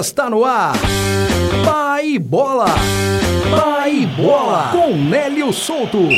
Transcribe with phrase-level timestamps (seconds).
[0.00, 0.74] Está no ar.
[1.64, 2.66] Pai Bola.
[3.48, 4.70] Pai Bola.
[4.72, 6.08] Com Nélio Souto.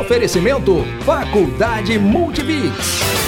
[0.00, 3.27] Oferecimento Faculdade Multibix.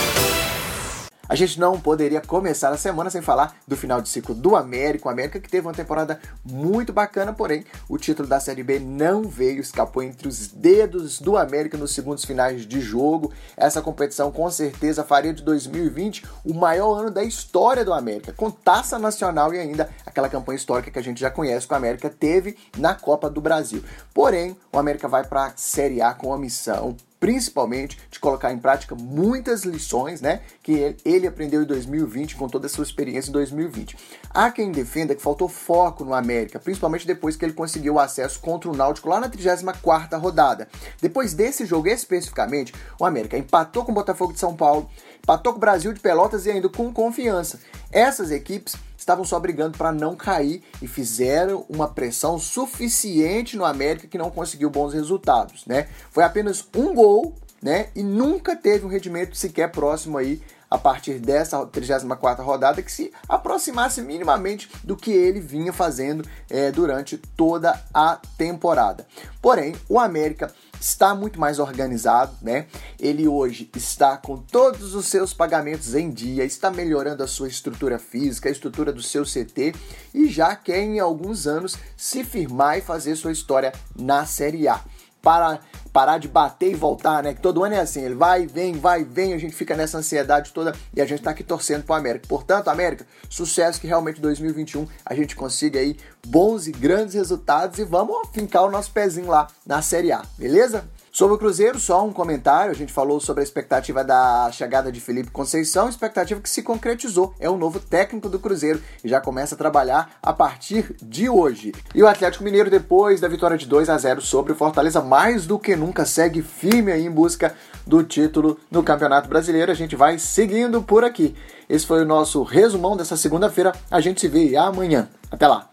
[1.30, 5.06] A gente não poderia começar a semana sem falar do final de ciclo do América.
[5.06, 9.22] O América que teve uma temporada muito bacana, porém o título da Série B não
[9.22, 13.32] veio, escapou entre os dedos do América nos segundos finais de jogo.
[13.56, 18.50] Essa competição com certeza faria de 2020 o maior ano da história do América, com
[18.50, 22.10] taça nacional e ainda aquela campanha histórica que a gente já conhece que o América
[22.10, 23.84] teve na Copa do Brasil.
[24.12, 28.58] Porém, o América vai para a Série A com a missão principalmente de colocar em
[28.58, 33.32] prática muitas lições, né, que ele aprendeu em 2020 com toda a sua experiência em
[33.32, 33.96] 2020.
[34.30, 38.40] Há quem defenda que faltou foco no América, principalmente depois que ele conseguiu o acesso
[38.40, 40.66] contra o Náutico lá na 34ª rodada.
[41.00, 44.88] Depois desse jogo especificamente, o América empatou com o Botafogo de São Paulo,
[45.22, 47.60] empatou com o Brasil de Pelotas e ainda com confiança.
[47.92, 54.06] Essas equipes estavam só brigando para não cair e fizeram uma pressão suficiente no América
[54.06, 55.88] que não conseguiu bons resultados, né?
[56.10, 57.88] Foi apenas um gol, né?
[57.96, 63.12] E nunca teve um rendimento sequer próximo aí a partir dessa 34 rodada que se
[63.28, 69.06] aproximasse minimamente do que ele vinha fazendo é, durante toda a temporada.
[69.42, 72.66] Porém, o América está muito mais organizado, né?
[72.98, 77.98] Ele hoje está com todos os seus pagamentos em dia, está melhorando a sua estrutura
[77.98, 79.74] física, a estrutura do seu CT
[80.14, 84.80] e já quer em alguns anos se firmar e fazer sua história na Série A.
[85.22, 85.60] Para
[85.92, 87.34] parar de bater e voltar, né?
[87.34, 90.52] Que todo ano é assim, ele vai, vem, vai, vem, a gente fica nessa ansiedade
[90.52, 92.26] toda e a gente tá aqui torcendo pro América.
[92.28, 95.96] Portanto, América, sucesso que realmente 2021 a gente consiga aí
[96.26, 100.84] bons e grandes resultados e vamos fincar o nosso pezinho lá na Série A, beleza?
[101.12, 102.70] Sobre o Cruzeiro, só um comentário.
[102.70, 107.34] A gente falou sobre a expectativa da chegada de Felipe Conceição, expectativa que se concretizou.
[107.40, 111.72] É o novo técnico do Cruzeiro e já começa a trabalhar a partir de hoje.
[111.94, 115.46] E o Atlético Mineiro, depois da vitória de 2 a 0 sobre o Fortaleza, mais
[115.46, 119.72] do que nunca segue firme aí em busca do título no Campeonato Brasileiro.
[119.72, 121.34] A gente vai seguindo por aqui.
[121.68, 123.72] Esse foi o nosso resumão dessa segunda-feira.
[123.90, 125.08] A gente se vê amanhã.
[125.28, 125.68] Até lá.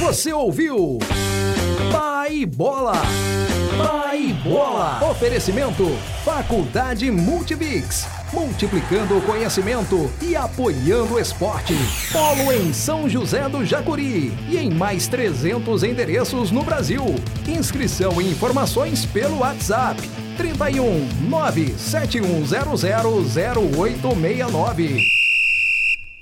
[0.00, 0.98] Você ouviu?
[1.90, 2.92] Pai Bola!
[3.76, 5.10] Pai Bola!
[5.10, 5.84] Oferecimento:
[6.24, 8.06] Faculdade Multibix.
[8.32, 11.74] Multiplicando o conhecimento e apoiando o esporte.
[12.12, 17.04] Polo em São José do Jacuri e em mais 300 endereços no Brasil.
[17.46, 20.00] Inscrição e informações pelo WhatsApp
[20.36, 22.74] 31 97100
[23.78, 25.13] 0869.